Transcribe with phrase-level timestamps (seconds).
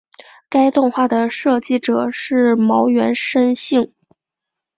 [0.49, 3.93] 该动画的设计者是茅原伸幸。